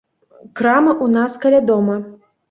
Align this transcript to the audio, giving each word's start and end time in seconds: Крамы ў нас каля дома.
Крамы 0.59 0.89
ў 0.93 1.07
нас 1.17 1.35
каля 1.43 1.59
дома. 1.67 1.99